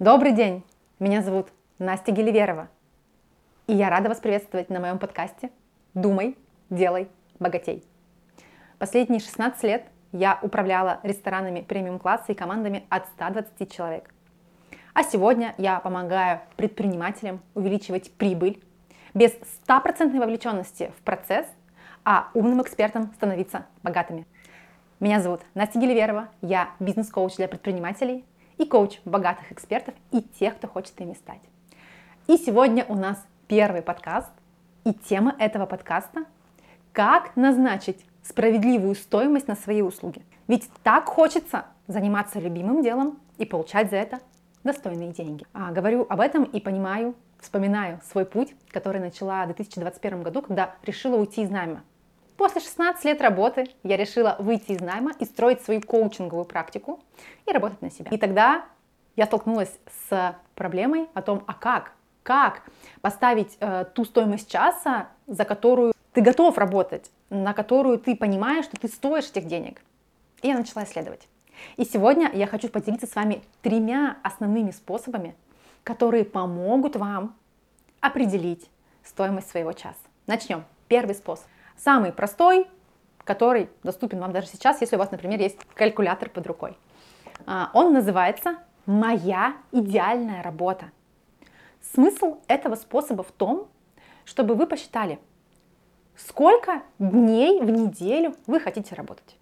[0.00, 0.64] Добрый день!
[0.98, 1.48] Меня зовут
[1.78, 2.70] Настя Геливерова.
[3.66, 5.50] И я рада вас приветствовать на моем подкасте
[5.92, 6.38] «Думай,
[6.70, 7.84] делай, богатей».
[8.78, 14.14] Последние 16 лет я управляла ресторанами премиум-класса и командами от 120 человек.
[14.94, 18.58] А сегодня я помогаю предпринимателям увеличивать прибыль
[19.12, 21.46] без стопроцентной вовлеченности в процесс,
[22.06, 24.26] а умным экспертам становиться богатыми.
[24.98, 28.24] Меня зовут Настя Геливерова, я бизнес-коуч для предпринимателей
[28.60, 31.40] и коуч богатых экспертов и тех, кто хочет ими стать.
[32.28, 34.30] И сегодня у нас первый подкаст,
[34.84, 36.24] и тема этого подкаста–
[36.92, 40.22] как назначить справедливую стоимость на свои услуги.
[40.48, 44.20] Ведь так хочется заниматься любимым делом и получать за это
[44.64, 45.46] достойные деньги.
[45.52, 50.74] А, говорю об этом и понимаю, вспоминаю свой путь, который начала в 2021 году, когда
[50.82, 51.82] решила уйти из найма.
[52.40, 56.98] После 16 лет работы я решила выйти из найма и строить свою коучинговую практику
[57.44, 58.10] и работать на себя.
[58.10, 58.64] И тогда
[59.14, 59.70] я столкнулась
[60.08, 62.62] с проблемой о том, а как, как
[63.02, 68.80] поставить э, ту стоимость часа, за которую ты готов работать, на которую ты понимаешь, что
[68.80, 69.82] ты стоишь этих денег.
[70.40, 71.28] И я начала исследовать.
[71.76, 75.34] И сегодня я хочу поделиться с вами тремя основными способами,
[75.84, 77.36] которые помогут вам
[78.00, 78.70] определить
[79.04, 79.98] стоимость своего часа.
[80.26, 80.64] Начнем.
[80.88, 81.44] Первый способ.
[81.82, 82.66] Самый простой,
[83.24, 86.76] который доступен вам даже сейчас, если у вас, например, есть калькулятор под рукой.
[87.46, 90.90] А, он называется «Моя идеальная работа».
[91.94, 93.66] Смысл этого способа в том,
[94.26, 95.18] чтобы вы посчитали,
[96.16, 99.38] сколько дней в неделю вы хотите работать,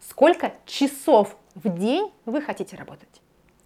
[0.00, 3.20] сколько часов в день вы хотите работать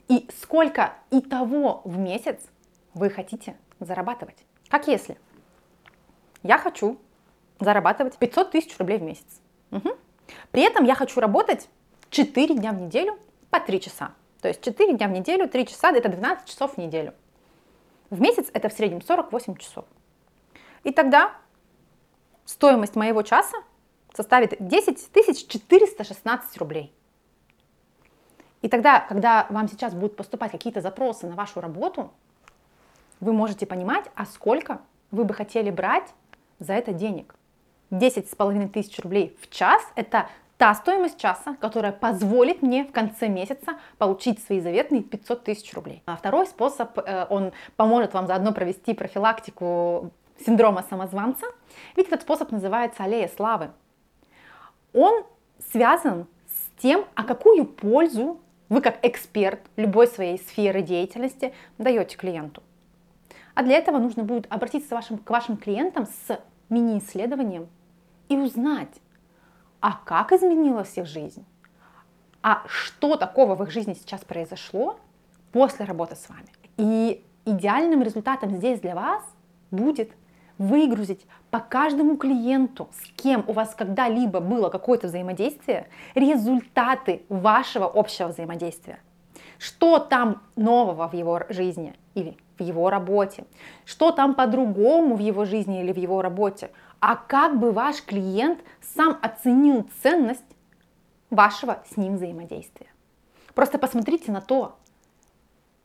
[0.09, 2.41] и сколько и того в месяц
[2.95, 4.39] вы хотите зарабатывать.
[4.71, 5.19] Как если
[6.43, 6.98] я хочу
[7.61, 9.41] зарабатывать 500 тысяч рублей в месяц.
[9.70, 9.91] Угу.
[10.50, 11.69] При этом я хочу работать
[12.11, 13.19] 4 дня в неделю
[13.50, 14.12] по 3 часа.
[14.41, 17.14] То есть 4 дня в неделю, 3 часа, это 12 часов в неделю.
[18.08, 19.84] В месяц это в среднем 48 часов.
[20.83, 21.34] И тогда
[22.44, 23.58] стоимость моего часа
[24.15, 25.12] составит 10
[25.48, 26.92] 416 рублей.
[28.62, 32.12] И тогда, когда вам сейчас будут поступать какие-то запросы на вашу работу,
[33.21, 36.12] вы можете понимать, а сколько вы бы хотели брать
[36.59, 37.34] за это денег.
[37.91, 40.28] 10 с половиной тысяч рублей в час– это
[40.61, 46.03] та стоимость часа, которая позволит мне в конце месяца получить свои заветные 500 тысяч рублей.
[46.05, 50.11] А второй способ, э, он поможет вам заодно провести профилактику
[50.45, 51.47] синдрома самозванца,
[51.97, 53.71] ведь этот способ называется аллея славы.
[54.93, 55.25] Он
[55.72, 62.62] связан с тем, а какую пользу вы как эксперт любой своей сферы деятельности даете клиенту.
[63.55, 67.69] А для этого нужно будет обратиться вашим, к вашим клиентам с мини-исследованием
[68.30, 69.00] и узнать,
[69.80, 71.44] а как изменилась их жизнь,
[72.42, 74.98] а что такого в их жизни сейчас произошло
[75.52, 76.48] после работы с вами.
[76.78, 79.22] И идеальным результатом здесь для вас
[79.70, 80.12] будет
[80.56, 88.28] выгрузить по каждому клиенту, с кем у вас когда-либо было какое-то взаимодействие, результаты вашего общего
[88.28, 89.00] взаимодействия.
[89.58, 93.44] Что там нового в его жизни или в его работе,
[93.84, 98.60] что там по-другому в его жизни или в его работе, а как бы ваш клиент
[98.94, 100.44] сам оценил ценность
[101.31, 102.88] вашего с ним взаимодействия.
[103.54, 104.76] Просто посмотрите на то,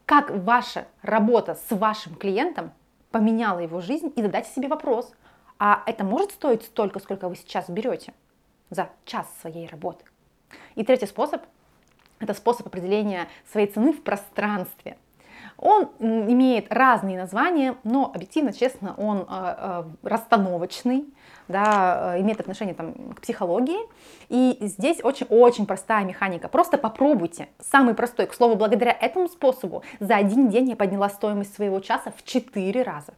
[0.05, 2.71] как ваша работа с вашим клиентом
[3.11, 5.11] поменяла его жизнь и задайте себе вопрос,
[5.57, 8.13] а это может стоить столько, сколько вы сейчас берете
[8.69, 10.03] за час своей работы?
[10.75, 11.41] И третий способ–
[12.19, 14.97] это способ определения своей цены в пространстве–
[15.57, 21.05] он имеет разные названия, но объективно, честно, он э, э, расстановочный,
[21.47, 23.79] да, э, имеет отношение там, к психологии.
[24.29, 26.47] И здесь очень-очень простая механика.
[26.49, 27.47] Просто попробуйте.
[27.59, 28.27] Самый простой.
[28.27, 32.81] К слову, благодаря этому способу за один день я подняла стоимость своего часа в 4
[32.83, 33.13] раза.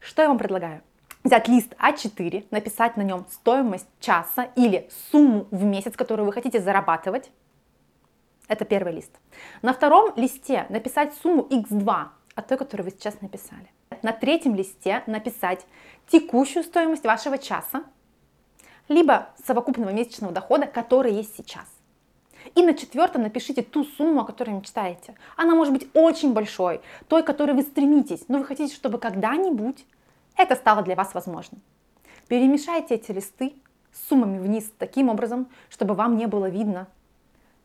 [0.00, 0.82] Что я вам предлагаю?
[1.22, 6.60] Взять лист А4, написать на нем стоимость часа или сумму в месяц, которую вы хотите
[6.60, 7.30] зарабатывать,
[8.48, 9.10] это первый лист.
[9.62, 13.70] На втором листе написать сумму x2 от той, которую вы сейчас написали.
[14.02, 15.66] На третьем листе написать
[16.08, 17.84] текущую стоимость вашего часа,
[18.88, 21.66] либо совокупного месячного дохода, который есть сейчас.
[22.54, 25.14] И на четвертом напишите ту сумму, о которой мечтаете.
[25.36, 29.86] Она может быть очень большой, той, к которой вы стремитесь, но вы хотите, чтобы когда-нибудь
[30.36, 31.62] это стало для вас возможным.
[32.28, 33.54] Перемешайте эти листы
[33.92, 36.88] с суммами вниз таким образом, чтобы вам не было видно,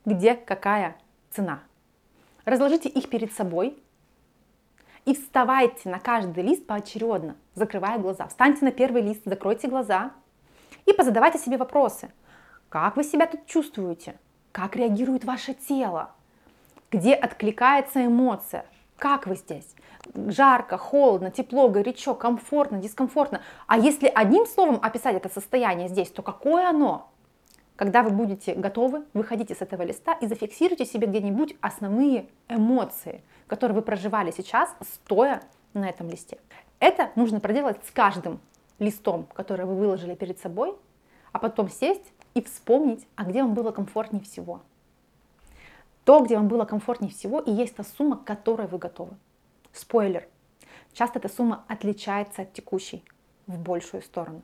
[0.09, 0.95] где какая
[1.31, 1.59] цена.
[2.45, 3.81] Разложите их перед собой
[5.06, 8.27] и вставайте на каждый лист поочередно, закрывая глаза.
[8.27, 10.11] Встаньте на первый лист, закройте глаза
[10.85, 12.11] и позадавайте себе вопросы.
[12.69, 14.17] Как вы себя тут чувствуете?
[14.51, 16.11] Как реагирует ваше тело?
[16.91, 18.65] где откликается эмоция.
[18.97, 19.67] Как вы здесь?
[20.13, 23.41] Жарко, холодно, тепло, горячо, комфортно, дискомфортно.
[23.67, 27.09] А если одним словом описать это состояние здесь, то какое оно?
[27.80, 33.74] Когда вы будете готовы, выходите с этого листа и зафиксируйте себе где-нибудь основные эмоции, которые
[33.74, 35.42] вы проживали сейчас, стоя
[35.74, 36.40] на этом листе.
[36.81, 38.42] Это нужно проделать с каждым
[38.80, 40.76] листом, который вы выложили перед собой,
[41.31, 42.04] а потом сесть
[42.34, 44.60] и вспомнить, а где вам было комфортнее всего.
[46.04, 49.16] То, где вам было комфортнее всего, и есть та сумма, к которой вы готовы.
[49.72, 50.28] Спойлер.
[50.92, 53.06] Часто эта сумма отличается от текущей
[53.48, 54.42] в большую сторону.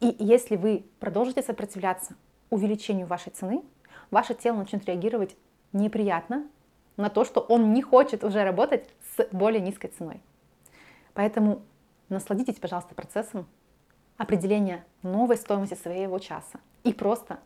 [0.00, 2.16] И если вы продолжите сопротивляться
[2.50, 3.62] увеличению вашей цены,
[4.10, 5.36] ваше тело начнет реагировать
[5.72, 6.46] неприятно
[6.96, 10.20] на то, что он не хочет уже работать с более низкой ценой.
[11.14, 11.62] Поэтому
[12.08, 13.46] насладитесь, пожалуйста, процессом
[14.16, 17.38] определения новой стоимости своего часа и просто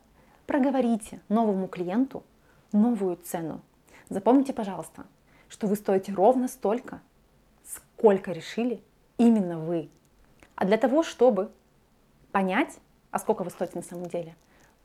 [0.45, 2.23] проговорите новому клиенту
[2.71, 3.61] новую цену.
[4.09, 5.05] Запомните, пожалуйста,
[5.47, 7.01] что вы стоите ровно столько,
[7.65, 8.83] сколько решили
[9.17, 9.89] именно вы.
[10.55, 11.51] А для того, чтобы
[12.31, 12.77] понять,
[13.11, 14.35] а сколько вы стоите на самом деле,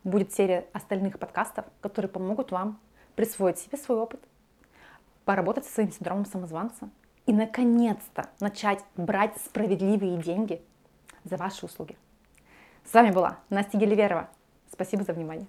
[0.04, 2.78] будет серия остальных подкастов, которые помогут вам
[3.16, 4.20] присвоить себе свой опыт,
[5.24, 6.90] поработать со своим синдромом самозванца
[7.26, 10.62] и, наконец-то, начать брать справедливые деньги
[11.24, 11.96] за ваши услуги.
[12.84, 14.28] С вами была Настя Геливерова.
[14.70, 15.46] Спасибо за внимание.